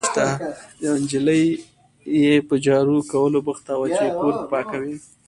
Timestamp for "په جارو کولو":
2.47-3.39